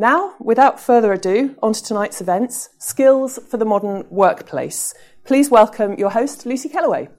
[0.00, 4.94] Now, without further ado, on to tonight's events Skills for the Modern Workplace.
[5.24, 7.10] Please welcome your host, Lucy Kellaway.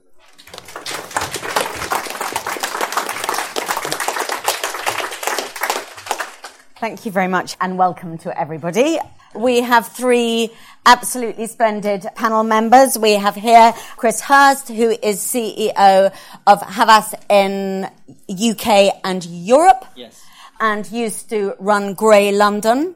[6.80, 8.98] Thank you very much and welcome to everybody.
[9.32, 10.50] We have three
[10.84, 12.98] absolutely splendid panel members.
[12.98, 16.12] We have here Chris Hirst, who is CEO
[16.48, 17.88] of Havas in
[18.28, 19.84] UK and Europe.
[19.94, 20.20] Yes.
[20.62, 22.94] And used to run Grey London.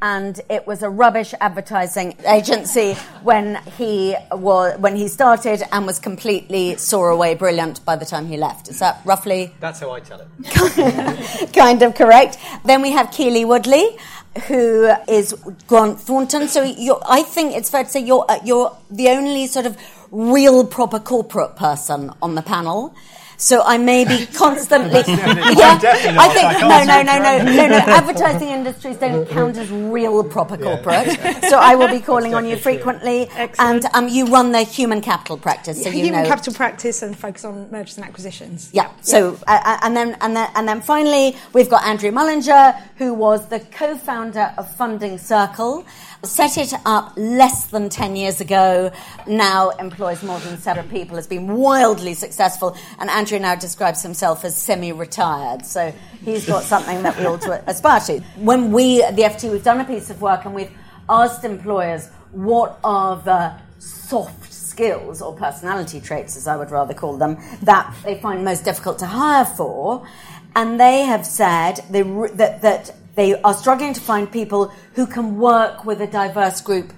[0.00, 2.94] And it was a rubbish advertising agency
[3.24, 8.26] when he was, when he started and was completely soar away brilliant by the time
[8.28, 8.68] he left.
[8.68, 9.52] Is that roughly?
[9.58, 11.52] That's how I tell it.
[11.52, 12.38] kind of correct.
[12.64, 13.98] Then we have Keely Woodley,
[14.46, 15.34] who is
[15.66, 16.46] Grant Thornton.
[16.46, 19.76] So you're, I think it's fair to say you're uh, you're the only sort of
[20.12, 22.94] real proper corporate person on the panel.
[23.40, 25.00] So I may be constantly.
[25.06, 25.78] yeah,
[26.18, 27.76] I think no, no, no, no, no, no.
[27.86, 31.16] Advertising industries don't count as real proper corporate.
[31.48, 33.28] So I will be calling on you frequently,
[33.58, 35.82] and um, you run the human capital practice.
[35.82, 36.28] So you human know.
[36.28, 38.70] capital practice and focus on mergers and acquisitions.
[38.72, 38.90] Yeah.
[39.00, 43.14] So uh, uh, and then and then and then finally we've got Andrew Mullinger, who
[43.14, 45.86] was the co-founder of Funding Circle.
[46.24, 48.90] Set it up less than 10 years ago,
[49.28, 54.44] now employs more than seven people, has been wildly successful, and Andrew now describes himself
[54.44, 55.66] as semi retired.
[55.66, 55.92] So
[56.24, 58.20] he's got something that we ought to aspire to.
[58.36, 60.70] When we at the FT, we've done a piece of work and we've
[61.08, 67.16] asked employers what are the soft skills or personality traits, as I would rather call
[67.16, 70.06] them, that they find most difficult to hire for.
[70.54, 75.38] And they have said they, that, that they are struggling to find people who can
[75.38, 76.92] work with a diverse group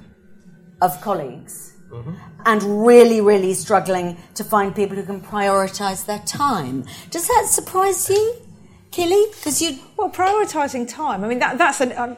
[0.83, 1.75] of colleagues.
[1.91, 2.15] Mm-hmm.
[2.47, 6.85] And really, really struggling to find people who can prioritise their time.
[7.11, 8.37] Does that surprise you,
[8.91, 9.25] Keely?
[9.31, 11.25] Because you well, prioritising time.
[11.25, 11.93] I mean, that, that's an.
[11.97, 12.17] Um,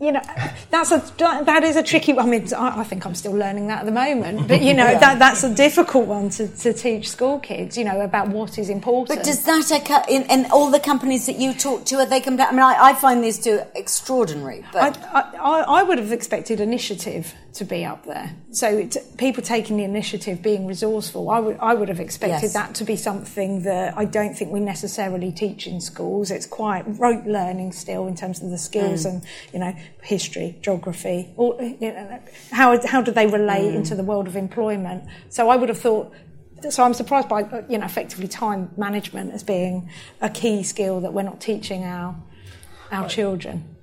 [0.00, 0.22] you know,
[0.70, 2.18] that's a that is a tricky.
[2.18, 4.48] I mean, I, I, think I'm still learning that at the moment.
[4.48, 4.98] But you know, yeah.
[4.98, 7.76] that that's a difficult one to, to teach school kids.
[7.76, 9.18] You know, about what is important.
[9.18, 11.96] But does that occur in, in all the companies that you talk to?
[11.96, 14.64] Are they compl- I mean, I, I, find these two extraordinary.
[14.72, 18.34] But I, I, I would have expected initiative to be up there.
[18.52, 22.52] So people taking the initiative, being resourceful, I would I would have expected yes.
[22.54, 26.30] that to be something that I don't think we necessarily teach in schools.
[26.30, 29.10] It's quite rote learning still in terms of the skills mm.
[29.10, 29.22] and
[29.52, 32.20] you know history, geography, or you know,
[32.50, 33.76] how how do they relate mm.
[33.76, 35.04] into the world of employment?
[35.28, 36.12] So I would have thought.
[36.68, 39.90] So I'm surprised by you know effectively time management as being
[40.20, 42.14] a key skill that we're not teaching our
[42.92, 43.76] our children.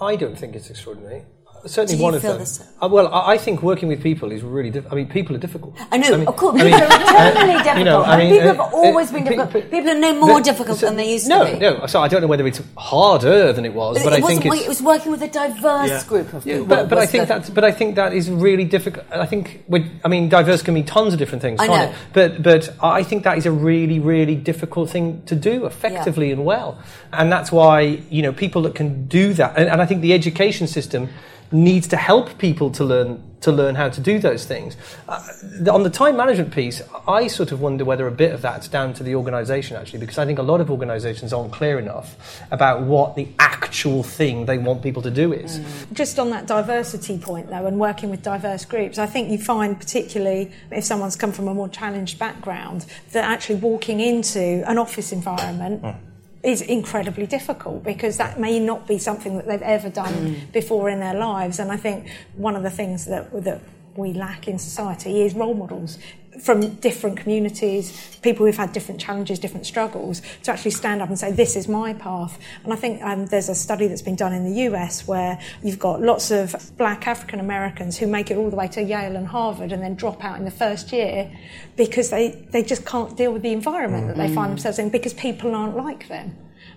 [0.00, 1.24] I don't think it's extraordinary
[1.66, 2.44] certainly one of them.
[2.82, 4.70] Uh, well, I, I, think working with people is really.
[4.70, 4.92] difficult.
[4.92, 5.74] I mean, people are difficult.
[5.90, 7.78] I know, I mean, of course, people I mean, are totally difficult.
[7.78, 9.70] You know, I mean, people uh, have always uh, been difficult.
[9.70, 11.58] People are no more difficult so, than they used no, to be.
[11.58, 11.86] No, no.
[11.86, 14.68] So I don't know whether it's harder than it was, but, but I think it
[14.68, 16.04] was working with a diverse yeah.
[16.06, 16.60] group of people.
[16.60, 17.52] Yeah, but, but I think that.
[17.54, 19.06] But I think that is really difficult.
[19.10, 19.64] I think.
[19.68, 21.60] With, I mean, diverse can mean tons of different things.
[21.60, 21.82] I know.
[21.84, 21.94] It?
[22.12, 26.34] But but I think that is a really really difficult thing to do effectively yeah.
[26.34, 26.78] and well,
[27.12, 30.12] and that's why you know people that can do that, and, and I think the
[30.12, 31.08] education system
[31.54, 34.74] needs to help people to learn to learn how to do those things.
[35.06, 35.22] Uh,
[35.70, 38.94] on the time management piece, I sort of wonder whether a bit of that's down
[38.94, 42.82] to the organisation actually, because I think a lot of organisations aren't clear enough about
[42.84, 45.58] what the actual thing they want people to do is.
[45.58, 45.92] Mm.
[45.92, 49.78] Just on that diversity point though, and working with diverse groups, I think you find
[49.78, 55.12] particularly if someone's come from a more challenged background, that actually walking into an office
[55.12, 55.82] environment.
[55.82, 55.96] Mm
[56.44, 60.52] is incredibly difficult because that may not be something that they've ever done mm.
[60.52, 61.58] before in their lives.
[61.58, 63.60] And I think one of the things that, that
[63.96, 65.98] we lack in society is role models
[66.40, 71.18] from different communities, people who've had different challenges, different struggles, to actually stand up and
[71.18, 72.38] say, this is my path.
[72.64, 75.78] And I think um, there's a study that's been done in the US where you've
[75.78, 79.26] got lots of black African Americans who make it all the way to Yale and
[79.26, 81.30] Harvard and then drop out in the first year
[81.76, 84.18] because they, they just can't deal with the environment mm-hmm.
[84.18, 84.54] that they find mm.
[84.54, 86.36] themselves in because people aren't like them.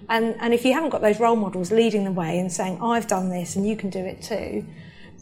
[0.09, 3.07] And, and if you haven't got those role models leading the way and saying, I've
[3.07, 4.65] done this and you can do it too,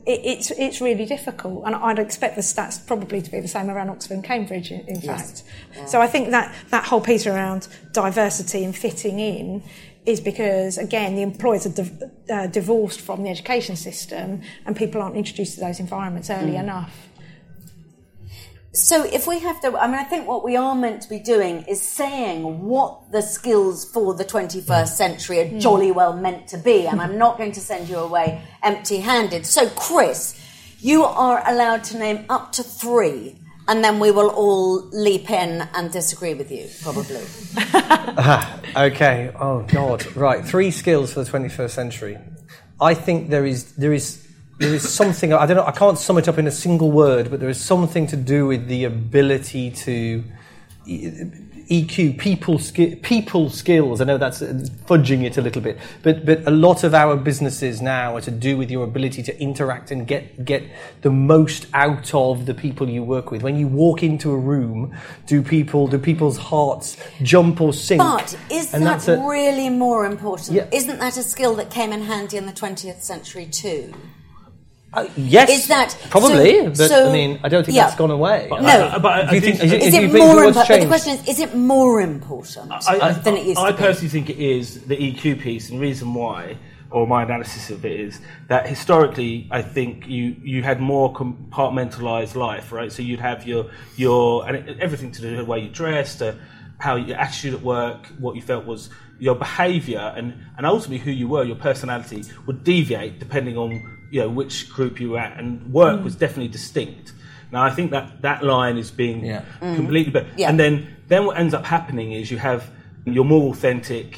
[0.06, 1.64] it, it's, it's really difficult.
[1.66, 4.82] And I'd expect the stats probably to be the same around Oxford and Cambridge, in,
[4.82, 5.42] in yes.
[5.42, 5.90] fact.
[5.90, 9.64] So I think that, that whole piece around diversity and fitting in
[10.06, 15.02] is because, again, the employers are div- uh, divorced from the education system and people
[15.02, 16.60] aren't introduced to those environments early mm.
[16.60, 17.05] enough.
[18.76, 21.20] So if we have to, I mean, I think what we are meant to be
[21.20, 24.88] doing is saying what the skills for the 21st mm.
[24.88, 25.62] century are mm.
[25.62, 26.86] jolly well meant to be.
[26.86, 29.46] And I'm not going to send you away empty handed.
[29.46, 30.40] So, Chris,
[30.82, 33.40] you are allowed to name up to three.
[33.68, 37.24] And then we will all leap in and disagree with you, probably.
[38.92, 39.32] okay.
[39.40, 40.06] Oh, God.
[40.16, 40.46] Right.
[40.46, 42.18] Three skills for the 21st century.
[42.80, 44.25] I think there is, there is
[44.58, 45.66] there is something I don't know.
[45.66, 48.48] I can't sum it up in a single word, but there is something to do
[48.48, 50.24] with the ability to
[50.88, 54.00] EQ, people, ski, people skills.
[54.00, 57.16] I know that's uh, fudging it a little bit, but but a lot of our
[57.16, 60.64] businesses now are to do with your ability to interact and get get
[61.02, 63.42] the most out of the people you work with.
[63.42, 68.00] When you walk into a room, do people do people's hearts jump or sink?
[68.00, 70.52] But is and that a, really more important?
[70.52, 70.68] Yeah.
[70.72, 73.92] Isn't that a skill that came in handy in the 20th century too?
[74.96, 76.60] Uh, yes, is that probably?
[76.60, 77.84] So, but so, I mean, I don't think yeah.
[77.84, 78.48] that's gone away.
[78.50, 80.82] But, no, uh, but I, I think, is, it, is it more important?
[80.82, 84.30] The question is: Is it more important I, than it used I to personally think
[84.30, 86.58] it is the EQ piece, and the reason why,
[86.92, 92.36] or my analysis of it is that historically, I think you you had more compartmentalized
[92.36, 92.90] life, right?
[92.90, 96.36] So you'd have your your and everything to do with the way you dressed, uh,
[96.78, 98.90] how your attitude at work, what you felt was
[99.20, 104.22] your behaviour, and and ultimately who you were, your personality would deviate depending on you
[104.22, 106.04] know which group you were at, and work mm.
[106.06, 107.12] was definitely distinct.
[107.52, 109.44] Now I think that that line is being yeah.
[109.60, 110.48] completely, but yeah.
[110.48, 112.72] and then then what ends up happening is you have
[113.04, 114.18] you're more authentic.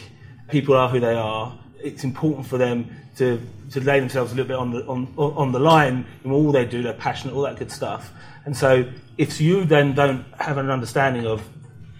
[0.49, 1.57] People are who they are.
[1.83, 3.41] It's important for them to
[3.71, 6.65] to lay themselves a little bit on the on on the line in all they
[6.65, 6.83] do.
[6.83, 8.13] They're passionate, all that good stuff.
[8.45, 11.41] And so if you then don't have an understanding of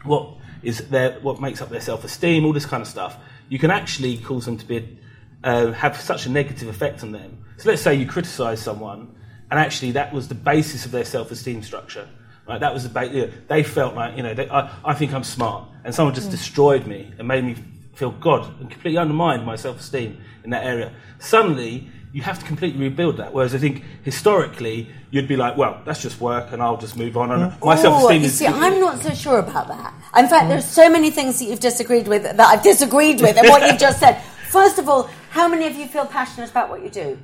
[0.04, 0.30] what
[0.62, 3.18] is their what makes up their self esteem, all this kind of stuff,
[3.50, 5.00] you can actually cause them to be
[5.44, 7.44] uh, have such a negative effect on them.
[7.58, 9.16] So let's say you criticise someone,
[9.50, 12.08] and actually that was the basis of their self-esteem structure.
[12.48, 12.60] Right?
[12.60, 15.14] That was the ba- you know, they felt like you know they, I, I think
[15.14, 16.32] I'm smart, and someone just mm.
[16.32, 17.56] destroyed me and made me
[17.94, 20.94] feel God and completely undermined my self-esteem in that area.
[21.20, 23.34] Suddenly, you have to completely rebuild that.
[23.34, 27.18] Whereas I think historically, you'd be like, well, that's just work, and I'll just move
[27.18, 27.32] on.
[27.32, 28.38] And my self-esteem is.
[28.38, 29.94] See, I'm not so sure about that.
[30.16, 33.50] In fact, there's so many things that you've disagreed with that I've disagreed with, and
[33.50, 34.22] what you've just said.
[34.50, 37.20] First of all, how many of you feel passionate about what you do?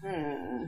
[0.00, 0.66] Hmm.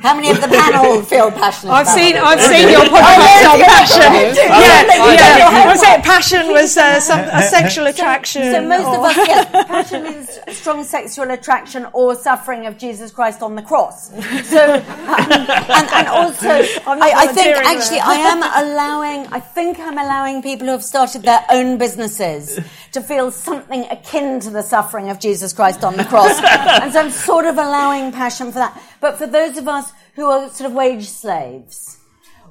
[0.00, 1.72] How many of the panel feel passionate?
[1.72, 4.12] I've seen, I've seen your podcast on passion.
[4.36, 5.64] Yeah, yeah.
[5.64, 8.42] I was saying passion was uh, some, a sexual attraction.
[8.42, 8.96] So, so most or...
[8.98, 13.62] of us, yes, passion means strong sexual attraction or suffering of Jesus Christ on the
[13.62, 14.10] cross.
[14.10, 16.48] So, um, and, and, also,
[16.86, 19.26] I, I think actually, I am allowing.
[19.32, 22.60] I think I'm allowing people who have started their own businesses
[22.92, 26.38] to feel something akin to the suffering of Jesus Christ on the cross,
[26.82, 28.78] and so I'm sort of allowing passion for that.
[29.00, 31.98] But for those of us who are sort of wage slaves,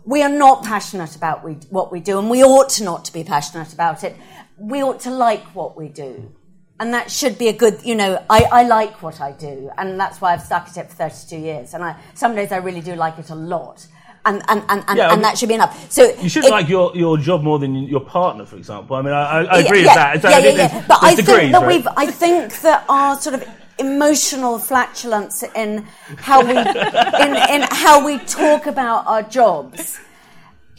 [0.06, 3.24] we are not passionate about we, what we do, and we ought not to be
[3.24, 4.16] passionate about it.
[4.58, 6.34] We ought to like what we do.
[6.80, 10.00] And that should be a good, you know, I, I like what I do, and
[10.00, 11.74] that's why I've stuck at it for 32 years.
[11.74, 13.86] And I, some days I really do like it a lot.
[14.26, 15.92] And, and, and, and, yeah, and um, that should be enough.
[15.92, 18.96] So you should like your, your job more than your partner, for example.
[18.96, 20.44] I mean, I, I agree yeah, with that.
[20.44, 20.86] Yeah, yeah, yeah.
[20.88, 21.68] But I think that right?
[21.68, 25.86] we've, I think that our sort of emotional flatulence in
[26.18, 30.00] how we in, in how we talk about our jobs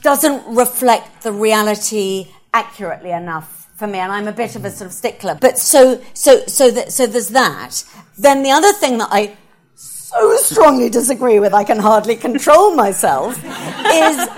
[0.03, 4.87] doesn't reflect the reality accurately enough for me and I'm a bit of a sort
[4.87, 7.85] of stickler but so so so that so there's that.
[8.17, 9.37] Then the other thing that I
[9.75, 14.29] so strongly disagree with I can hardly control myself is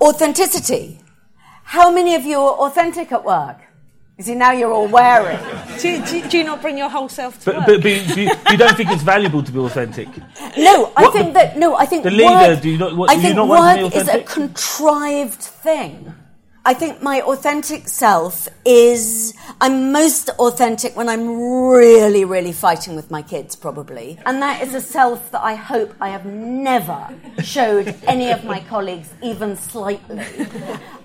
[0.00, 1.00] authenticity.
[1.64, 3.67] How many of you are authentic at work
[4.18, 5.38] you see, now you're all wearing.
[5.78, 7.66] do, do, do, you not bring your whole self to but, work?
[7.66, 10.08] But, but you, you, don't think it's valuable to be authentic?
[10.56, 12.24] No, I think that no, I think the leader.
[12.24, 12.96] Work, do you not?
[12.96, 16.12] What, I think not work is a contrived thing.
[16.68, 21.26] I think my authentic self is, I'm most authentic when I'm
[21.70, 24.18] really, really fighting with my kids, probably.
[24.26, 27.08] And that is a self that I hope I have never
[27.42, 30.20] showed any of my colleagues, even slightly.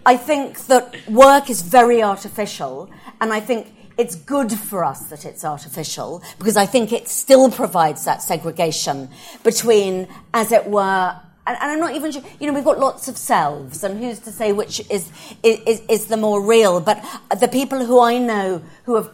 [0.05, 2.89] I think that work is very artificial,
[3.21, 7.49] and I think it's good for us that it's artificial because I think it still
[7.49, 9.07] provides that segregation
[9.43, 13.07] between, as it were, and, and, I'm not even sure, you know, we've got lots
[13.07, 15.11] of selves, and who's to say which is,
[15.43, 16.79] is, is the more real?
[16.79, 17.03] But
[17.39, 19.11] the people who I know who have,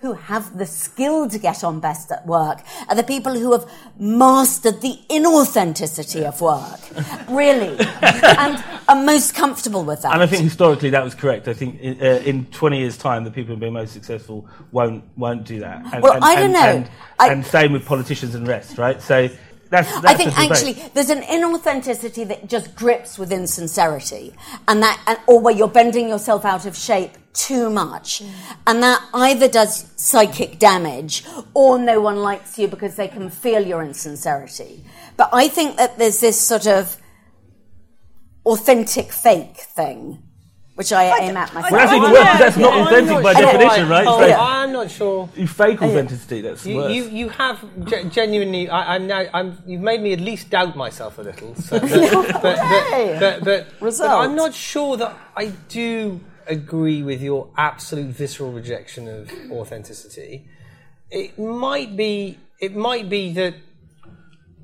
[0.00, 3.68] who have the skill to get on best at work are the people who have
[3.98, 6.80] mastered the inauthenticity of work,
[7.28, 10.14] really, and are most comfortable with that.
[10.14, 11.48] And I think historically that was correct.
[11.48, 15.02] I think in, uh, in 20 years' time, the people who've been most successful won't
[15.16, 15.82] won't do that.
[15.92, 16.60] And, well, and, I don't and, know.
[16.60, 19.02] And, I, and same with politicians and rest, right?
[19.02, 19.28] So
[19.70, 24.34] that's, that's I think actually there's an inauthenticity that just grips with insincerity,
[24.68, 28.30] and that, and, or where you're bending yourself out of shape too much, mm.
[28.66, 33.66] and that either does psychic damage or no one likes you because they can feel
[33.66, 34.84] your insincerity.
[35.16, 36.96] But I think that there's this sort of
[38.44, 40.22] authentic fake thing
[40.76, 41.72] which I, I aim at myself.
[41.72, 43.42] Well, that's even worse because that's not authentic not by sure.
[43.42, 44.06] definition, right?
[44.06, 44.36] Oh, yeah.
[44.38, 45.28] I'm not sure.
[45.34, 46.42] You fake oh, authenticity.
[46.42, 46.92] That's you, worse.
[46.92, 48.68] You, you have ge- genuinely.
[48.68, 49.24] I, am now.
[49.32, 51.54] I'm, you've made me at least doubt myself a little.
[51.54, 57.22] So, but, but, but, but, but, but I'm not sure that I do agree with
[57.22, 60.46] your absolute visceral rejection of authenticity.
[61.10, 62.38] It might be.
[62.60, 63.54] It might be that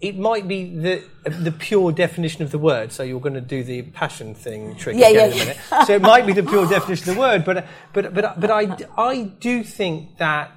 [0.02, 2.92] it might be the the pure definition of the word.
[2.92, 5.87] So you're going to do the passion thing trick yeah, again yeah, in a minute.
[5.87, 8.76] so it might be the pure definition of the word, but but but but I
[8.99, 10.50] I do think that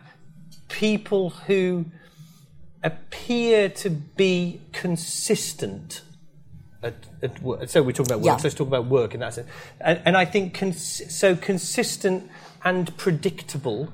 [0.68, 1.86] people who
[2.84, 6.02] appear to be consistent.
[6.84, 7.68] At, at work.
[7.68, 8.26] So we're talking about work.
[8.26, 8.38] Yeah.
[8.38, 9.50] So let's talk about work in that sense.
[9.82, 12.30] And, and I think cons- so consistent
[12.64, 13.92] and predictable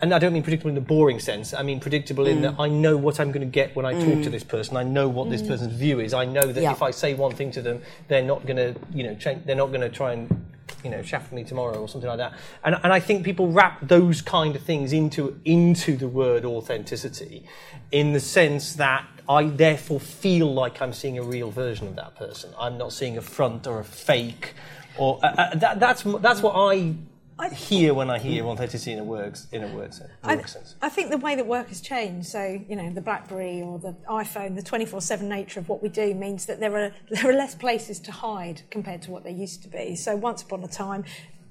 [0.00, 1.54] and I don't mean predictable in the boring sense.
[1.54, 2.30] I mean predictable mm.
[2.30, 4.04] in that I know what I'm going to get when I mm.
[4.04, 4.32] talk to mm.
[4.32, 4.76] this person.
[4.76, 5.30] I know what mm.
[5.30, 6.12] this person's view is.
[6.12, 6.72] I know that yeah.
[6.72, 9.56] if I say one thing to them, they're not going to, you know, change, they're
[9.56, 10.46] not going to try and,
[10.82, 12.34] you know, shaft me tomorrow or something like that.
[12.64, 17.46] And, and I think people wrap those kind of things into into the word authenticity,
[17.92, 22.16] in the sense that I therefore feel like I'm seeing a real version of that
[22.16, 22.52] person.
[22.58, 24.54] I'm not seeing a front or a fake,
[24.98, 26.94] or uh, uh, that, that's that's what I
[27.36, 30.10] I hear when I hear authenticity in a works in a word sense.
[30.22, 32.28] I, I, think the way that work has changed.
[32.28, 35.82] So you know, the BlackBerry or the iPhone, the twenty four seven nature of what
[35.82, 39.24] we do means that there are there are less places to hide compared to what
[39.24, 39.96] there used to be.
[39.96, 41.04] So once upon a time,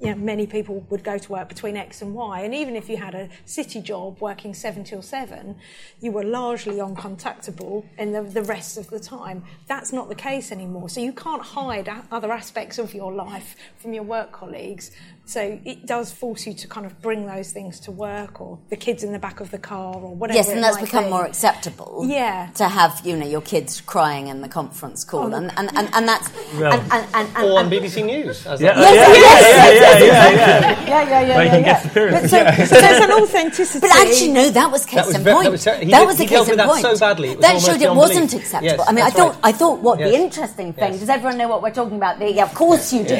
[0.03, 2.41] you know, many people would go to work between X and Y.
[2.41, 5.55] And even if you had a city job working seven till seven,
[6.01, 9.43] you were largely uncontactable in the, the rest of the time.
[9.67, 10.89] That's not the case anymore.
[10.89, 14.91] So you can't hide other aspects of your life from your work colleagues.
[15.25, 18.75] So it does force you to kind of bring those things to work or the
[18.75, 20.37] kids in the back of the car or whatever.
[20.37, 21.09] Yes, and that's become be.
[21.11, 22.05] more acceptable.
[22.05, 22.49] Yeah.
[22.55, 25.33] To have, you know, your kids crying in the conference call.
[25.33, 26.29] Oh, and, and, and, and that's.
[26.55, 28.45] Well, and, and, and, and, or on BBC News.
[28.45, 31.37] As yeah, yes, yeah, yes, yes, yeah, yeah, yeah, yeah, yeah, yeah.
[31.37, 32.29] Making guest appearance.
[32.29, 33.79] So, so there's an authenticity.
[33.79, 35.23] But actually, no, that was case in point.
[35.23, 36.81] That was, that was the case in point.
[36.81, 37.35] so badly.
[37.35, 38.83] that showed it wasn't acceptable.
[38.87, 41.71] I mean, I thought, I thought what the interesting thing, does everyone know what we're
[41.71, 42.19] talking about?
[42.19, 43.15] Yeah, of course you do.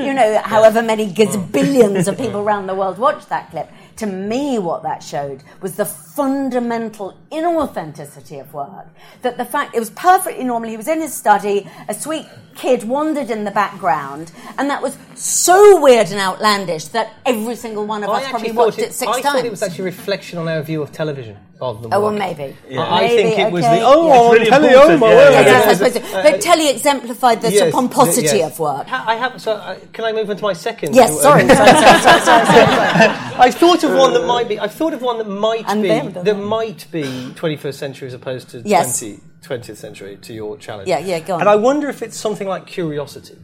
[0.00, 3.70] You know, however many gazillions of people around the world watched that clip.
[3.96, 5.84] To me, what that showed was the
[6.20, 8.86] fundamental inauthenticity of work.
[9.22, 10.68] That the fact it was perfectly normal.
[10.68, 14.98] He was in his study, a sweet kid wandered in the background, and that was
[15.14, 19.10] so weird and outlandish that every single one of us probably watched it, it six
[19.10, 19.26] I times.
[19.26, 21.94] I thought it was actually a reflection on our view of television rather than.
[21.94, 22.56] Oh, well, maybe.
[22.68, 22.82] Yeah.
[22.82, 23.52] I maybe, think it okay.
[23.52, 24.32] was the oh, yeah.
[24.32, 25.32] really telly, oh my word.
[25.32, 26.18] Yeah, yes, I.
[26.18, 28.52] Uh, but telly exemplified the yes, pomposity the, yes.
[28.52, 28.92] of work.
[28.92, 29.40] I have.
[29.40, 30.94] So, uh, can I move on to my second?
[30.94, 31.20] Yes.
[31.22, 31.46] sorry.
[31.48, 34.58] sorry, sorry, sorry, sorry, I thought of one that might be.
[34.58, 38.50] I thought of one that might and be that might be 21st century as opposed
[38.50, 39.00] to yes.
[39.00, 40.88] 20, 20th century to your challenge.
[40.88, 41.40] Yeah, yeah, go on.
[41.40, 43.36] And I wonder if it's something like curiosity.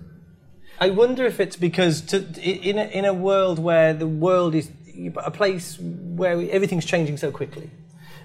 [0.78, 4.70] I wonder if it's because to, in, a, in a world where the world is
[5.16, 7.70] a place where everything's changing so quickly.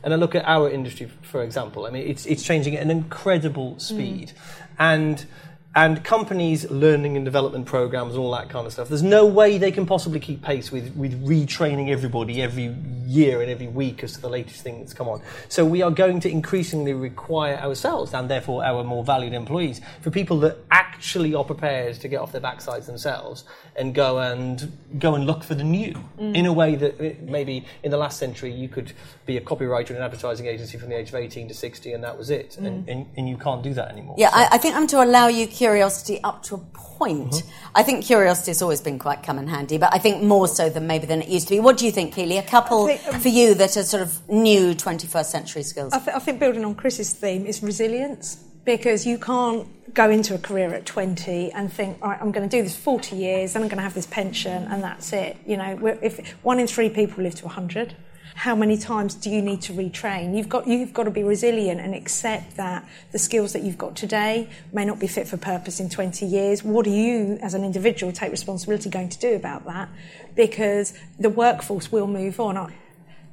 [0.03, 1.85] And I look at our industry, for example.
[1.85, 4.29] I mean, it's, it's changing at an incredible speed.
[4.29, 4.35] Mm.
[4.79, 5.25] And
[5.73, 8.89] and companies learning and development programs and all that kind of stuff.
[8.89, 12.75] There's no way they can possibly keep pace with, with retraining everybody every
[13.05, 15.21] year and every week as to the latest thing that's come on.
[15.47, 20.11] So we are going to increasingly require ourselves and therefore our more valued employees for
[20.11, 25.15] people that actually are prepared to get off their backsides themselves and go and go
[25.15, 26.35] and look for the new mm.
[26.35, 28.91] in a way that eh, maybe in the last century you could
[29.25, 32.03] be a copywriter in an advertising agency from the age of 18 to 60 and
[32.03, 32.57] that was it.
[32.59, 32.67] Mm.
[32.67, 34.15] And, and, and, you can't do that anymore.
[34.17, 34.37] Yeah, so.
[34.37, 37.33] I, I think I'm to allow you curiosity up to a point.
[37.33, 37.71] Mm-hmm.
[37.75, 40.71] I think curiosity has always been quite come in handy, but I think more so
[40.71, 41.59] than maybe than it used to be.
[41.59, 42.39] What do you think, Keely?
[42.39, 45.93] A couple think, um, for you that are sort of new 21st century skills.
[45.93, 50.33] I, th- I think building on Chris's theme is resilience because you can't go into
[50.33, 53.53] a career at 20 and think, all right, I'm going to do this 40 years,
[53.55, 55.37] and I'm going to have this pension, and that's it.
[55.45, 57.95] You know, if one in three people live to 100,
[58.35, 60.35] how many times do you need to retrain?
[60.35, 63.95] You've got, you've got to be resilient and accept that the skills that you've got
[63.95, 66.63] today may not be fit for purpose in 20 years.
[66.63, 69.89] What are you, as an individual, take responsibility going to do about that?
[70.35, 72.57] Because the workforce will move on.
[72.57, 72.73] I,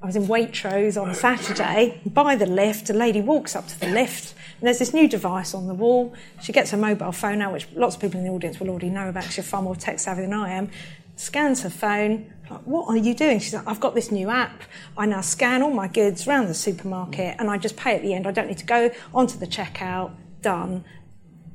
[0.03, 3.89] I was in Waitrose on Saturday, by the lift, a lady walks up to the
[3.89, 6.15] lift, and there's this new device on the wall.
[6.41, 8.91] She gets her mobile phone out, which lots of people in the audience will already
[8.91, 10.71] know about you're far more tech savvy than I am.
[11.19, 12.33] Scans her phone.
[12.49, 13.41] Like, what are you doing?
[13.41, 14.63] She's like, I've got this new app.
[14.97, 18.15] I now scan all my goods around the supermarket and I just pay at the
[18.15, 18.25] end.
[18.25, 20.15] I don't need to go onto the checkout.
[20.43, 20.85] Done.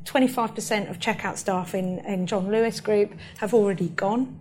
[0.04, 4.38] 25% of checkout staff in, in John Lewis Group have already gone.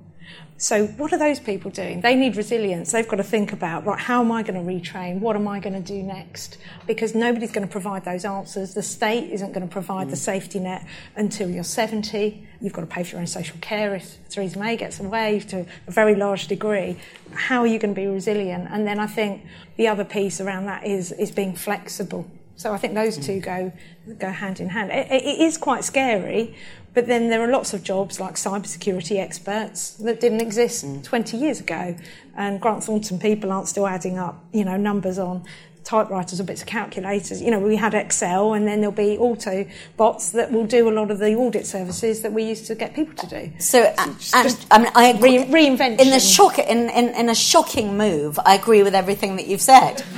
[0.63, 2.03] So, what are those people doing?
[2.03, 2.93] They need resilience.
[2.93, 5.19] They've got to think about, right, how am I going to retrain?
[5.19, 6.57] What am I going to do next?
[6.87, 8.73] Because nobody's going to provide those answers.
[8.73, 10.11] The state isn't going to provide mm.
[10.11, 12.47] the safety net until you're 70.
[12.61, 15.67] You've got to pay for your own social care if Theresa May gets away to
[15.89, 16.97] a very large degree.
[17.35, 18.69] How are you going to be resilient?
[18.71, 19.45] And then I think
[19.77, 22.31] the other piece around that is, is being flexible.
[22.57, 23.73] So I think those two go
[24.19, 24.91] go hand in hand.
[24.91, 26.55] It, it is quite scary,
[26.95, 31.03] but then there are lots of jobs like cybersecurity experts that didn't exist mm.
[31.03, 31.97] 20 years ago,
[32.37, 35.45] and Grant Thornton people aren't still adding up, you know, numbers on
[35.85, 37.43] typewriters or bits of calculators.
[37.43, 40.93] You know, we had Excel, and then there'll be auto bots that will do a
[40.93, 43.53] lot of the audit services that we used to get people to do.
[43.59, 45.39] So, uh, and, and I mean, I agree.
[45.45, 48.39] Re- reinvention in the shock in, in, in a shocking move.
[48.45, 50.03] I agree with everything that you've said.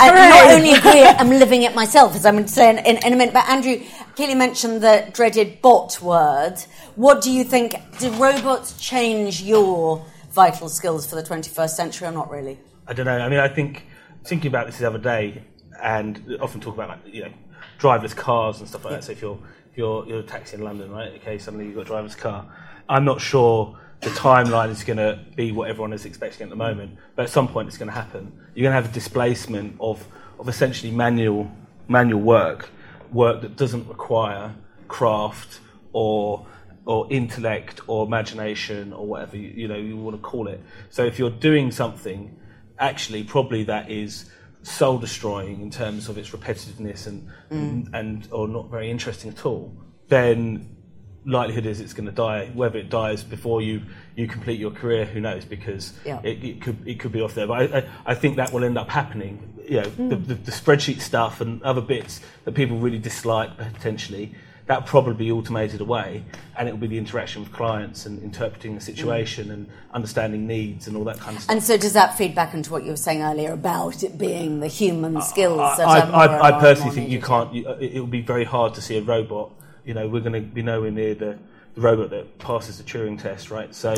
[0.00, 3.04] I not only agree, I'm living it myself, as I'm going to say in, in,
[3.04, 3.34] in a minute.
[3.34, 3.80] But Andrew,
[4.16, 6.56] Keely mentioned the dreaded bot word.
[6.94, 7.74] What do you think?
[7.98, 12.58] Do robots change your vital skills for the 21st century or not really?
[12.86, 13.18] I don't know.
[13.18, 13.86] I mean, I think
[14.24, 15.42] thinking about this the other day,
[15.82, 17.32] and often talk about like you know
[17.78, 19.04] driverless cars and stuff like that.
[19.04, 19.38] So if you're
[19.70, 21.12] if you're you're a taxi in London, right?
[21.16, 22.46] Okay, suddenly you've got a driverless car.
[22.88, 26.56] I'm not sure the timeline is going to be what everyone is expecting at the
[26.56, 28.32] moment, but at some point it's going to happen.
[28.54, 30.06] You're going to have a displacement of,
[30.38, 31.50] of essentially manual
[31.88, 32.70] manual work,
[33.12, 34.54] work that doesn't require
[34.88, 35.60] craft
[35.92, 36.46] or
[36.84, 40.60] or intellect or imagination or whatever you, you know you want to call it.
[40.90, 42.36] So if you're doing something,
[42.82, 44.30] actually probably that is
[44.62, 47.94] soul destroying in terms of its repetitiveness and mm.
[47.94, 49.74] and or not very interesting at all,
[50.08, 50.76] then
[51.24, 52.50] likelihood is it's going to die.
[52.54, 53.82] Whether it dies before you,
[54.16, 55.44] you complete your career, who knows?
[55.44, 56.20] Because yeah.
[56.22, 57.46] it, it, could it could be off there.
[57.46, 59.48] But I, I, I think that will end up happening.
[59.68, 60.10] You know, mm.
[60.10, 64.34] the, the, the, spreadsheet stuff and other bits that people really dislike potentially.
[64.66, 66.24] That probably be automated away,
[66.56, 69.54] and it will be the interaction with clients and interpreting the situation mm.
[69.54, 71.52] and understanding needs and all that kind of stuff.
[71.52, 74.60] And so, does that feed back into what you were saying earlier about it being
[74.60, 75.60] the human skills?
[75.60, 77.52] I, I, I personally think you can't.
[77.52, 79.50] You, it will be very hard to see a robot
[79.84, 81.38] you know, we're going to be nowhere near the,
[81.74, 83.74] the robot that passes the Turing test, right?
[83.74, 83.92] So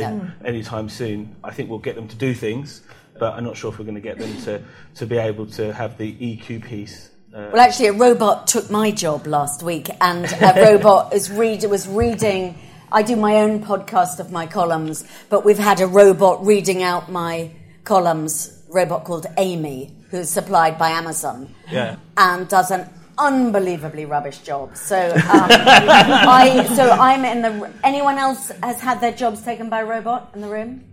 [0.45, 2.83] anytime soon, I think we'll get them to do things,
[3.19, 4.63] but I'm not sure if we're going to get them to,
[4.97, 7.11] to be able to have the EQ piece.
[7.35, 11.65] Uh, well, actually, a robot took my job last week, and a robot is read,
[11.65, 12.57] was reading.
[12.93, 17.11] I do my own podcast of my columns, but we've had a robot reading out
[17.11, 17.51] my
[17.83, 21.97] columns, robot called Amy, who's supplied by Amazon, yeah.
[22.17, 24.77] and does an unbelievably rubbish job.
[24.77, 25.21] So, um,
[25.51, 27.73] I, so I'm in the.
[27.83, 30.85] Anyone else has had their jobs taken by a robot in the room?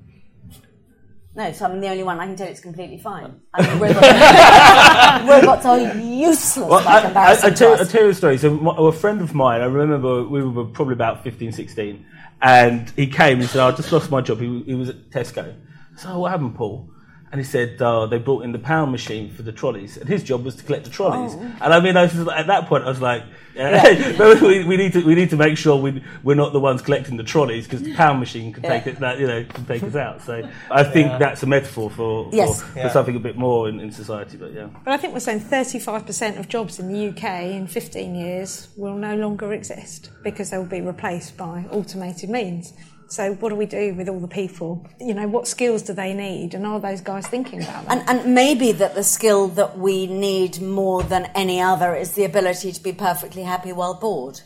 [1.34, 2.20] No, so I'm the only one.
[2.20, 3.39] I can tell it's completely fine.
[3.54, 7.46] I mean, robots, robots are useless well, by comparison.
[7.46, 8.38] I, I, I, tell, I tell you a story.
[8.38, 12.06] So, my, a friend of mine, I remember we were probably about 15, 16,
[12.41, 14.41] and he came and said, oh, I just lost my job.
[14.41, 15.56] He, he was at Tesco.
[15.96, 16.89] So, what happened, Paul?
[17.32, 20.22] And he said uh, they brought in the pound machine for the trolleys, and his
[20.22, 21.34] job was to collect the trolleys.
[21.34, 21.56] Oh.
[21.62, 23.24] And I mean, I was, at that point, I was like,
[23.56, 24.34] yeah.
[24.41, 27.17] we, we, need to we need to make sure we we're not the ones collecting
[27.17, 28.70] the trolleys because the pound machine can yeah.
[28.70, 30.22] take it that you know can take us out.
[30.22, 31.17] So I think yeah.
[31.17, 32.62] that's a metaphor for yes.
[32.62, 34.38] for, for something a bit more in, in society.
[34.38, 37.67] But yeah, but I think we're saying 35 percent of jobs in the UK in
[37.67, 42.74] 15 years will no longer exist because they will be replaced by automated means.
[43.12, 44.88] So what do we do with all the people?
[44.97, 46.54] You know, what skills do they need?
[46.54, 48.08] And are those guys thinking about that?
[48.08, 52.24] And, and maybe that the skill that we need more than any other is the
[52.24, 54.39] ability to be perfectly happy while bored.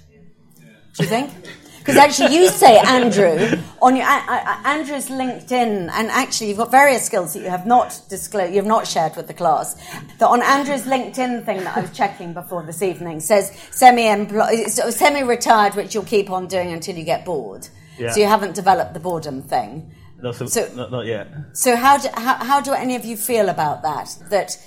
[0.98, 1.32] Do you think?
[1.80, 7.06] Because actually, you say, Andrew, on your uh, Andrew's LinkedIn, and actually, you've got various
[7.06, 9.76] skills that you have not disclosed, you have not shared with the class.
[10.18, 14.26] That on Andrew's LinkedIn thing that I was checking before this evening says semi
[14.68, 17.68] semi-retired, which you'll keep on doing until you get bored.
[17.98, 18.12] Yeah.
[18.12, 19.94] So you haven't developed the boredom thing.
[20.22, 21.28] No, so, so not, not, yet.
[21.54, 24.16] So how do, how, how do any of you feel about that?
[24.30, 24.58] That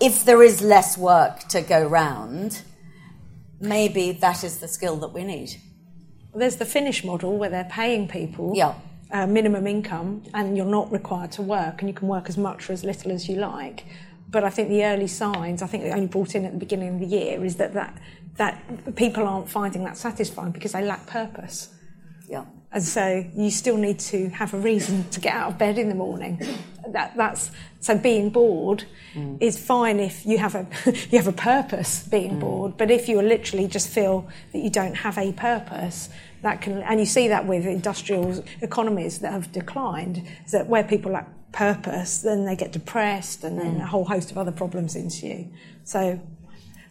[0.00, 2.62] if there is less work to go round,
[3.60, 5.56] maybe that is the skill that we need.
[6.32, 8.74] Well, there's the Finnish model where they're paying people yeah.
[9.10, 12.68] uh, minimum income and you're not required to work and you can work as much
[12.68, 13.84] or as little as you like.
[14.28, 16.94] But I think the early signs, I think they only brought in at the beginning
[16.94, 17.98] of the year, is that, that,
[18.36, 21.74] that people aren't finding that satisfying because they lack purpose.
[22.28, 22.44] Yeah.
[22.72, 25.88] And so you still need to have a reason to get out of bed in
[25.88, 26.40] the morning.
[26.88, 29.38] That, that's so being bored mm.
[29.40, 30.66] is fine if you have a
[31.10, 32.40] you have a purpose being mm.
[32.40, 36.10] bored, but if you literally just feel that you don't have a purpose,
[36.42, 40.84] that can and you see that with industrial economies that have declined, is that where
[40.84, 43.82] people lack purpose, then they get depressed, and then mm.
[43.82, 45.46] a whole host of other problems ensue.
[45.84, 46.20] So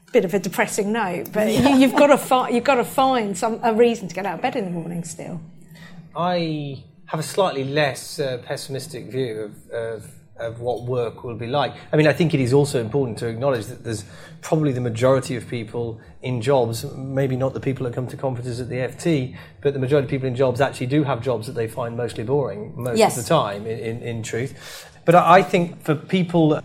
[0.07, 1.75] a bit of a depressing note, but yeah.
[1.77, 4.35] you, have got to find you've got to find some a reason to get out
[4.35, 5.39] of bed in the morning still.
[6.19, 11.47] I have a slightly less uh, pessimistic view of, of, of what work will be
[11.47, 11.73] like.
[11.93, 14.03] I mean, I think it is also important to acknowledge that there's
[14.41, 18.60] probably the majority of people in jobs, maybe not the people that come to conferences
[18.60, 21.53] at the FT, but the majority of people in jobs actually do have jobs that
[21.53, 23.17] they find mostly boring most yes.
[23.17, 24.89] of the time, in, in, in truth.
[25.05, 26.62] But I think for people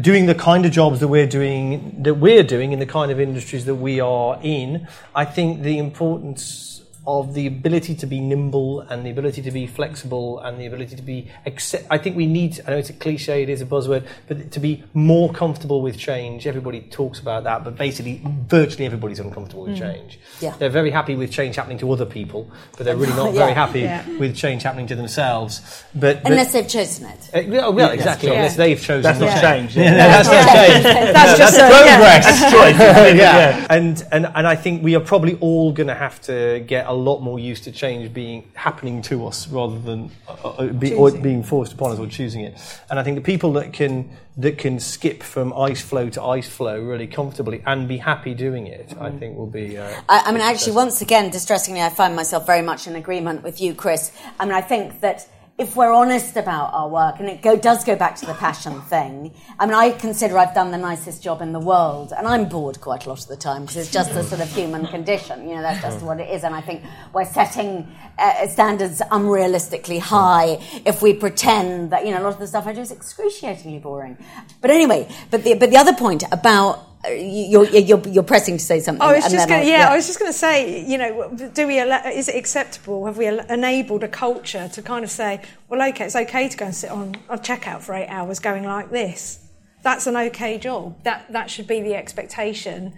[0.00, 3.18] doing the kind of jobs that we're doing, that we're doing in the kind of
[3.18, 6.73] industries that we are in, I think the importance
[7.06, 10.96] of the ability to be nimble and the ability to be flexible and the ability
[10.96, 11.86] to be accept.
[11.90, 12.60] I think we need.
[12.66, 15.98] I know it's a cliche, it is a buzzword, but to be more comfortable with
[15.98, 16.46] change.
[16.46, 19.80] Everybody talks about that, but basically, virtually everybody's uncomfortable with mm.
[19.80, 20.18] change.
[20.40, 20.56] Yeah.
[20.56, 23.40] They're very happy with change happening to other people, but they're really not yeah.
[23.40, 24.18] very happy yeah.
[24.18, 25.60] with change happening to themselves.
[25.94, 27.30] But, but unless they've chosen it.
[27.34, 28.30] Uh, well, well exactly.
[28.30, 28.36] Yeah.
[28.36, 29.02] Unless they've chosen.
[29.02, 29.74] That's not change.
[29.74, 30.82] that's not change.
[30.84, 32.24] that's just progress.
[32.24, 33.18] That's choice.
[33.18, 33.66] yeah.
[33.68, 36.93] And and and I think we are probably all going to have to get a
[36.94, 41.10] lot more used to change being happening to us rather than uh, uh be, or
[41.10, 42.58] being forced upon us or choosing it.
[42.90, 46.48] And I think the people that can that can skip from ice floe to ice
[46.48, 49.00] floe really comfortably and be happy doing it, mm.
[49.00, 49.78] I think will be.
[49.78, 53.42] Uh, I, I mean, actually, once again, distressingly, I find myself very much in agreement
[53.42, 54.10] with you, Chris.
[54.40, 57.84] I mean, I think that if we're honest about our work, and it go, does
[57.84, 61.40] go back to the passion thing, I mean, I consider I've done the nicest job
[61.40, 64.10] in the world, and I'm bored quite a lot of the time because it's just
[64.12, 65.48] a sort of human condition.
[65.48, 66.42] You know, that's just what it is.
[66.42, 67.86] And I think we're setting
[68.18, 72.66] uh, standards unrealistically high if we pretend that, you know, a lot of the stuff
[72.66, 74.18] I do is excruciatingly boring.
[74.60, 78.80] But anyway, but the, but the other point about you're, you're, you're, pressing to say
[78.80, 79.02] something.
[79.02, 81.66] I was just gonna, yeah, yeah, I was just going to say, you know, do
[81.66, 83.06] we is it acceptable?
[83.06, 86.66] Have we enabled a culture to kind of say, well, okay, it's okay to go
[86.66, 89.40] and sit on a checkout for eight hours, going like this.
[89.82, 91.02] That's an okay job.
[91.04, 92.94] That that should be the expectation.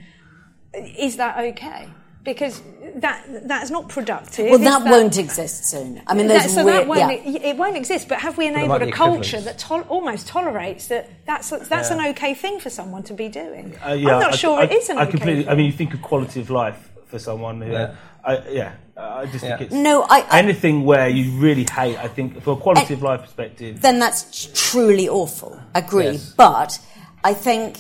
[0.73, 1.89] Is that okay?
[2.27, 2.61] Because
[2.97, 4.51] that that's not productive.
[4.51, 6.03] Well, that, that, won't exist soon.
[6.07, 7.41] I mean, that, so weird, that won't, yeah.
[7.41, 8.09] it won't exist.
[8.09, 11.09] But have we enabled a culture that to- almost tolerates that?
[11.25, 11.97] That's that's yeah.
[11.97, 13.75] an okay thing for someone to be doing.
[13.87, 15.43] Uh, yeah, I'm not I, sure I, it is an I okay completely.
[15.45, 15.53] Thing.
[15.53, 17.63] I mean, you think of quality of life for someone.
[17.63, 17.95] Who, yeah.
[18.25, 21.97] I, yeah, I just think it's no, I, anything where you really hate.
[21.97, 25.61] I think from a quality of life perspective, then that's truly awful.
[25.75, 26.35] Agree, yes.
[26.37, 26.79] but
[27.23, 27.79] I think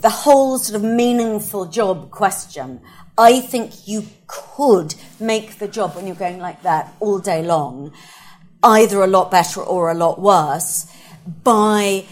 [0.00, 2.80] the whole sort of meaningful job question.
[3.18, 7.92] I think you could make the job when you're going like that all day long
[8.62, 10.86] either a lot better or a lot worse
[11.42, 12.04] by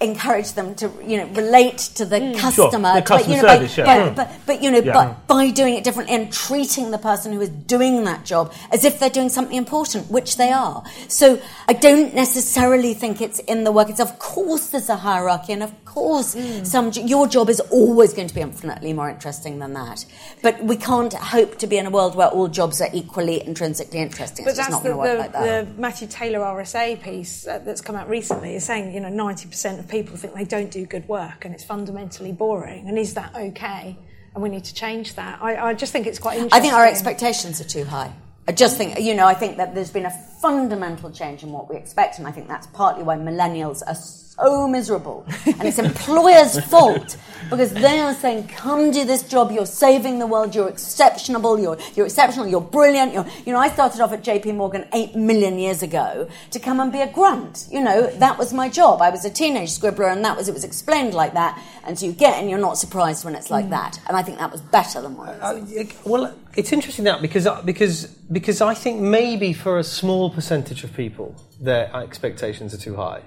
[0.00, 2.94] encourage them to you know relate to the mm, customer, sure.
[2.94, 4.08] the customer but, you know, service, by, yeah.
[4.10, 4.92] but, but, but, you know yeah.
[4.92, 8.84] but by doing it differently and treating the person who is doing that job as
[8.84, 13.64] if they're doing something important which they are so I don't necessarily think it's in
[13.64, 16.66] the work itself of course there's a hierarchy and of course mm.
[16.66, 20.04] some your job is always going to be infinitely more interesting than that
[20.42, 24.00] but we can't hope to be in a world where all jobs are equally intrinsically
[24.00, 25.66] interesting but it's that's not the, work the, like that.
[25.66, 29.78] the Matthew Taylor RSA piece uh, that's come out recently is saying you know 90%
[29.78, 32.88] of people think they don't do good work and it's fundamentally boring.
[32.88, 33.96] And is that okay?
[34.34, 35.42] And we need to change that.
[35.42, 36.58] I, I just think it's quite interesting.
[36.58, 38.12] I think our expectations are too high.
[38.46, 41.68] I just think, you know, I think that there's been a fundamental change in what
[41.68, 43.94] we expect, and I think that's partly why millennials are
[44.38, 45.26] so miserable.
[45.46, 47.16] And it's employers' fault
[47.50, 51.78] because they are saying, come do this job, you're saving the world, you're exceptional, you're,
[51.94, 53.12] you're exceptional, you're brilliant.
[53.12, 56.80] You're, you know, I started off at JP Morgan eight million years ago to come
[56.80, 57.66] and be a grunt.
[57.70, 59.00] You know, that was my job.
[59.02, 61.62] I was a teenage scribbler and that was, it was explained like that.
[61.84, 63.70] And so you get and you're not surprised when it's like mm.
[63.70, 64.00] that.
[64.06, 65.60] And I think that was better than what uh,
[66.04, 70.94] Well, it's interesting that because, because, because I think maybe for a small percentage of
[70.94, 73.22] people, their expectations are too high.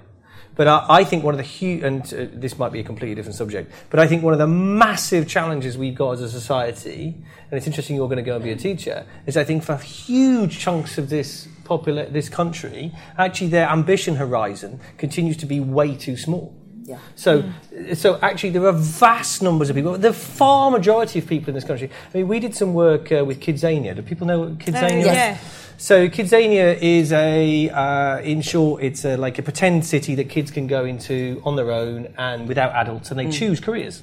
[0.54, 3.14] But I, I think one of the huge, and uh, this might be a completely
[3.14, 7.14] different subject, but I think one of the massive challenges we've got as a society,
[7.50, 9.76] and it's interesting you're going to go and be a teacher, is I think for
[9.76, 15.94] huge chunks of this popular, this country, actually their ambition horizon continues to be way
[15.94, 16.54] too small.
[16.84, 16.98] Yeah.
[17.14, 17.52] So, mm.
[17.94, 19.96] So actually, there are vast numbers of people.
[19.98, 21.90] The far majority of people in this country.
[22.12, 23.94] I mean, we did some work uh, with Kidzania.
[23.94, 25.06] Do people know what Kidzania is?
[25.06, 25.38] Yeah.
[25.78, 30.52] So Kidzania is a, uh, in short, it's a, like a pretend city that kids
[30.52, 33.32] can go into on their own and without adults, and they mm.
[33.32, 34.02] choose careers.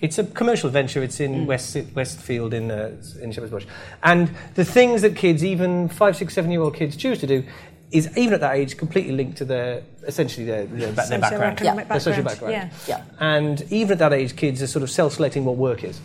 [0.00, 1.02] It's a commercial venture.
[1.02, 1.46] It's in mm.
[1.46, 3.66] West Westfield in uh, in Shepherd's Bush,
[4.02, 7.42] and the things that kids, even five, six, seven year old kids, choose to do
[7.90, 11.84] is even at that age completely linked to their essentially their, their, their background, yeah.
[11.84, 12.52] their social background.
[12.52, 12.70] Yeah.
[12.86, 13.04] yeah.
[13.20, 16.00] And even at that age, kids are sort of self-selecting what work is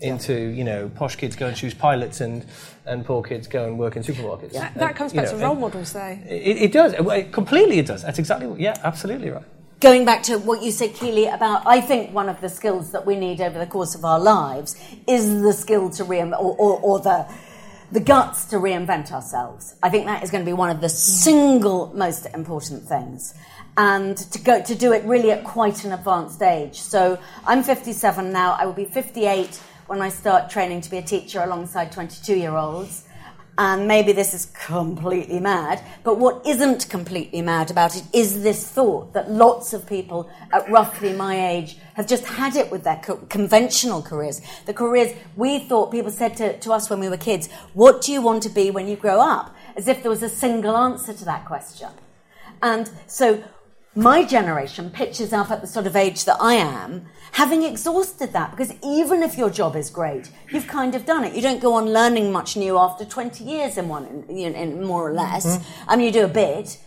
[0.00, 2.44] into you know posh kids go and choose pilots and
[2.84, 4.52] and poor kids go and work in supermarkets.
[4.52, 4.60] Yeah.
[4.60, 6.18] That, that comes back know, to role models, though.
[6.26, 6.92] It, it does.
[6.92, 8.02] It, completely, it does.
[8.02, 8.60] That's exactly what.
[8.60, 9.44] Yeah, absolutely right.
[9.80, 13.04] Going back to what you said, Keely, about I think one of the skills that
[13.04, 14.74] we need over the course of our lives
[15.06, 17.26] is the skill to re or, or, or the
[17.92, 19.76] the guts to reinvent ourselves.
[19.82, 23.34] I think that is going to be one of the single most important things
[23.76, 26.80] and to go to do it really at quite an advanced age.
[26.80, 28.56] So I'm 57 now.
[28.58, 32.56] I will be 58 when I start training to be a teacher alongside 22 year
[32.56, 33.05] olds.
[33.58, 38.68] And maybe this is completely mad, but what isn't completely mad about it is this
[38.68, 43.00] thought that lots of people at roughly my age have just had it with their
[43.02, 44.42] co- conventional careers.
[44.66, 48.12] The careers we thought people said to, to us when we were kids, What do
[48.12, 49.56] you want to be when you grow up?
[49.74, 51.88] As if there was a single answer to that question.
[52.62, 53.42] And so
[53.96, 58.50] my generation pitches up at the sort of age that I am, having exhausted that.
[58.50, 61.34] Because even if your job is great, you've kind of done it.
[61.34, 65.08] You don't go on learning much new after 20 years in one, in, in more
[65.08, 65.46] or less.
[65.46, 65.90] Mm-hmm.
[65.90, 66.78] I mean, you do a bit,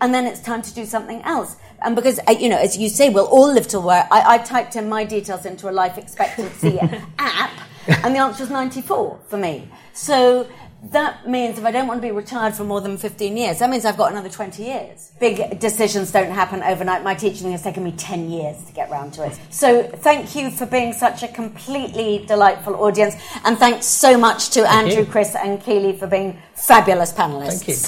[0.00, 1.56] and then it's time to do something else.
[1.80, 4.38] And because, uh, you know, as you say, we'll all live till where I, I
[4.38, 6.78] typed in my details into a life expectancy
[7.18, 7.50] app,
[7.88, 9.68] and the answer was 94 for me.
[9.94, 10.48] So
[10.90, 13.70] that means if I don't want to be retired for more than 15 years, that
[13.70, 15.12] means I've got another 20 years.
[15.20, 17.04] Big decisions don't happen overnight.
[17.04, 19.38] My teaching has taken me 10 years to get round to it.
[19.50, 23.14] So thank you for being such a completely delightful audience.
[23.44, 25.10] And thanks so much to thank Andrew, you.
[25.10, 27.62] Chris, and Keely for being fabulous panelists.
[27.64, 27.78] Thank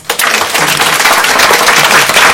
[2.31, 2.34] you.